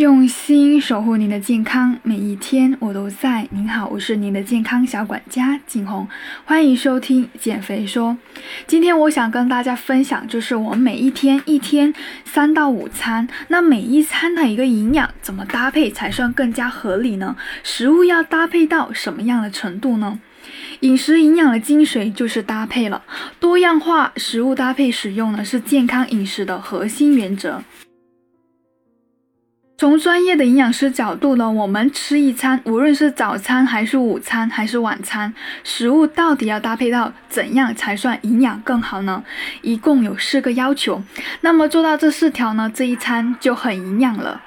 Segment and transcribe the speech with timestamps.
[0.00, 3.46] 用心守护您的健康，每一天我都在。
[3.50, 6.08] 您好，我是您的健康小管家景红，
[6.46, 8.16] 欢迎收听减肥说。
[8.66, 11.92] 今天我想跟大家分享，就是我每一天一天
[12.24, 17.36] 三到五餐，那每一餐的一个营养怎么搭配才算更加合理呢？
[17.62, 20.18] 食物要搭配到什么样的程度呢？
[20.80, 23.02] 饮食营养的精髓就是搭配了，
[23.38, 27.62] 多样化食物搭配使用呢，是健康饮食的核心原则。
[29.80, 35.32] 从专业的营养师角度呢，我们吃一餐，无论是早餐还是午餐还是晚餐，
[35.64, 39.24] 食物到底要搭配到怎样才算营养更好呢？
[39.62, 41.02] 一共有四个要求，
[41.40, 44.42] 那么做到这四条呢，这一餐就很营养了。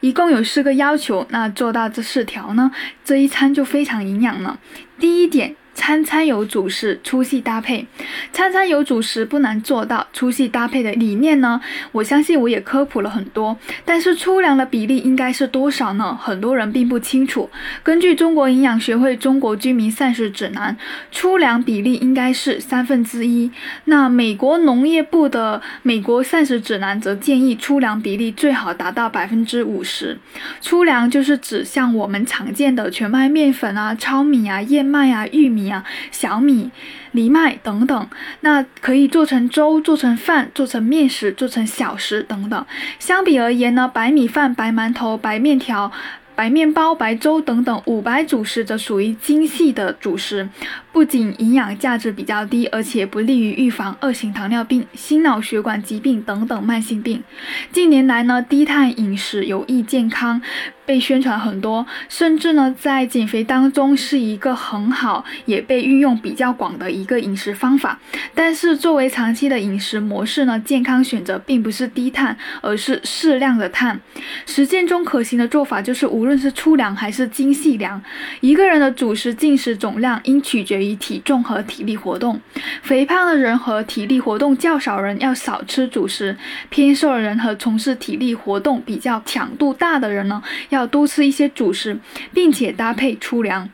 [0.00, 2.70] 一共有四个要求，那做到这四条呢，
[3.02, 4.58] 这一餐就非常营养了。
[4.98, 5.56] 第一点。
[5.76, 7.86] 餐餐有主食，粗细搭配。
[8.32, 11.60] 餐餐有主食不难做到，粗细搭配的理念呢？
[11.92, 13.56] 我相信我也科普了很多。
[13.84, 16.18] 但是粗粮的比例应该是多少呢？
[16.20, 17.48] 很多人并不清楚。
[17.82, 20.74] 根据中国营养学会《中国居民膳食指南》，
[21.12, 23.50] 粗粮比例应该是三分之一。
[23.84, 30.18] 那美国农业部的《美国膳食指南》则建议粗粮比例最好达到百分之五十。
[30.62, 35.65] 粗粮就是指像我们常见的全麦面粉啊、糙米啊、燕麦啊、玉米。
[36.10, 36.70] 小米、
[37.12, 38.08] 藜麦等等，
[38.40, 42.66] 那可以做成粥、做成饭、做成面食、做成小食等等。
[42.98, 45.90] 相比而言呢，白米饭、白馒头、白面条。
[46.34, 50.46] 白面包、白粥等等五白主食则属于精细的主食，
[50.92, 57.24] 不仅营养价值比较低，而且不利于预防二型糖尿病、心脑血管疾病等等慢性病。
[57.72, 60.42] 近年来呢，低碳饮食有益健康，
[60.86, 67.98] 被宣传很多，甚至呢在减肥当中是一个很好，也被运用比较广的一个饮食方法。
[68.34, 73.98] 但是作为长期的饮食模式呢，健康选择并不是低碳，而是适量的碳。
[74.44, 76.26] 实践中可行的做法就是无。
[76.26, 78.02] 论是粗粮还是精细粮，
[78.40, 82.40] 一个人的主食进食总量应取决于体重和体力活动。
[82.82, 86.36] 肥胖的人和体力活动较少人要少吃主食，
[86.68, 91.98] 偏瘦的人和从事体力活动比较强度大的人呢，要要多吃一些主食，
[92.32, 93.68] 并且搭配粗粮。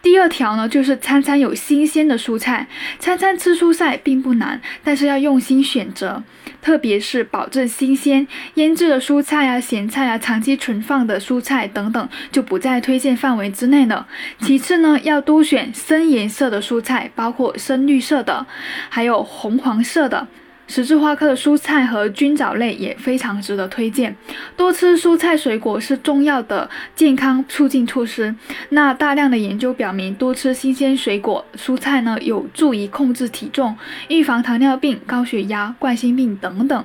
[0.00, 2.68] 第二条呢，就是餐餐有新鲜的蔬菜。
[3.00, 6.22] 餐餐吃蔬菜并不难，但是要用心选择，
[6.62, 8.28] 特别是保证新鲜。
[8.54, 14.06] 腌制的蔬菜啊、咸菜啊、长期存放的蔬菜等等，就不在推荐范围之内了。
[14.38, 18.46] 其次呢，要多选深颜色的蔬菜，包括深绿色的，
[18.88, 20.28] 还有红黄色的。
[20.66, 24.14] 十字花科的蔬菜和菌藻类也非常值得推荐。
[24.56, 28.34] 多吃蔬菜水果是重要的健康促进措施。
[28.70, 33.76] 那大量的研究表明，多吃新鲜水果、蔬菜呢，有助于控制体重、
[34.08, 36.84] 预防糖尿病、高血压、冠心病等等。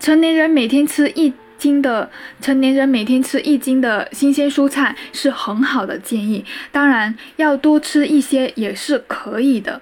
[0.00, 6.44] 成年人每天吃一斤的成年人每天吃一斤的新鲜蔬菜是很好的建议。
[6.72, 9.80] 当然，要多吃一些也是可以的。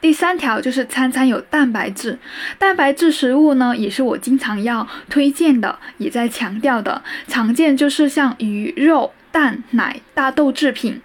[0.00, 2.18] 第三条就是餐餐有蛋白质，
[2.58, 9.12] 蛋白质食物呢也是我经常要推荐的，也在强调的，常见就是像鱼肉。
[9.32, 10.98] 蛋奶、大豆制品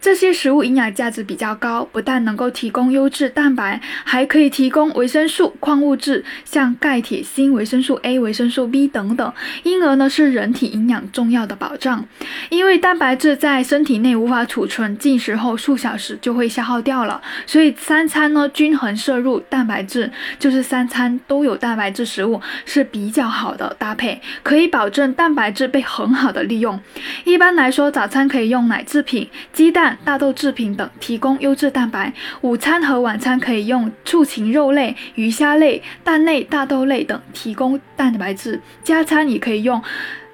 [0.00, 9.32] 这些食物营养价值比较高，不但能够提供优质蛋白，还可以提供维生素、矿物质，像钙、铁、锌、维生素 A、维生素 B 等等，
[9.62, 12.06] 因而呢是人体营养重要的保障。
[12.50, 26.78] 因为蛋白质在身体内无法储存，进食后数小时就会消耗掉了，所以三餐呢均衡摄入蛋白质，就是三餐都有蛋白质食物是比较好的搭配，可以保证蛋白质被很好的利用。
[27.24, 27.86] 一般来说。
[27.96, 32.12] 早餐可以用奶制品、鸡鸡蛋、大豆制品等提供优质蛋白，
[32.42, 39.82] 午餐和晚餐可以用畜禽肉类、鱼虾类、蛋类、大豆类等提供蛋白质，加餐也可以用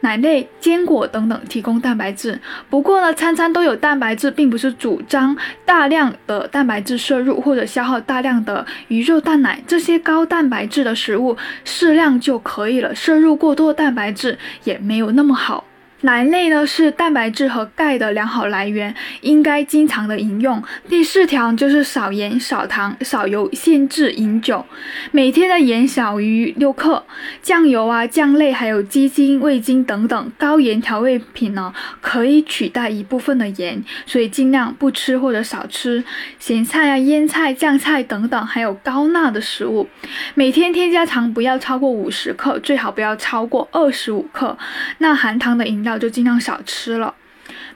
[0.00, 2.38] 奶类、坚果等等提供蛋白质。
[2.68, 5.34] 不过呢，餐餐都有蛋白质，并不是主张
[5.64, 11.34] 大量的蛋白质摄入或者消耗大量的鱼肉、蛋奶这些高蛋白质的食物，
[11.64, 12.94] 适量就可以了。
[12.94, 15.64] 摄入过多蛋白质也没有那么好。
[16.02, 20.62] 奶类呢是蛋白质和钙的良好来源，应该经常的饮用。
[20.88, 24.64] 第四条就是少盐、少糖、少油，限制饮酒。
[25.12, 27.04] 每天的盐小于六克。
[27.40, 36.02] 酱油啊、酱类还有鸡精、味精等等高盐调味品呢，可以取代一部分的盐，所以尽量不吃或者少吃。
[36.38, 39.88] 咸菜啊、腌菜、酱菜等等，还有高钠的食物，
[40.34, 44.58] 每天添加糖不要超过五十克，最好不要超过二十五克。
[44.98, 47.14] 那含糖的饮料就尽量少吃了。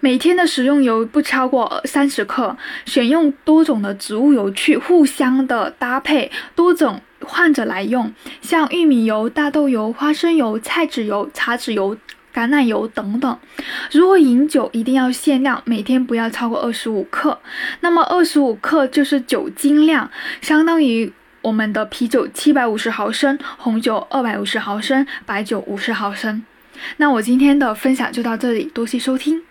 [0.00, 11.96] 每天的食用油不超过三十克，选用多种的植物油去互相的搭配，多种换着来用，像玉米油、大豆油、花生油、菜籽油、茶籽油。
[12.34, 13.38] 橄榄油等等。
[13.90, 17.40] 如果饮酒，一定要限量，每天不要超过二十五克。
[17.80, 20.10] 那么二十五克就是酒精量，
[20.42, 21.10] 相当于
[21.40, 26.44] 我们的啤酒七百五十毫升，红酒二百五十毫升，白酒五十毫升。
[26.98, 29.42] 那我今天的分享就到这里，多谢收听。